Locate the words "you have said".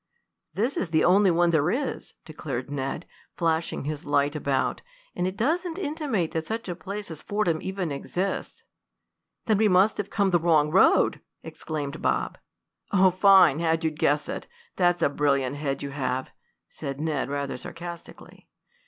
15.83-16.99